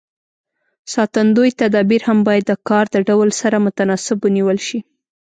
ساتندوی 0.93 1.49
تدابیر 1.61 2.01
هم 2.07 2.17
باید 2.27 2.43
د 2.47 2.51
کار 2.67 2.85
د 2.95 2.97
ډول 3.07 3.29
سره 3.41 3.57
متناسب 3.65 4.17
ونیول 4.21 4.57
شي. 4.67 4.79